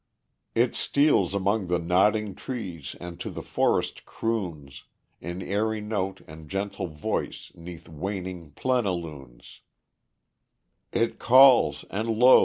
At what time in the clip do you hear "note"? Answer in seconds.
5.79-6.21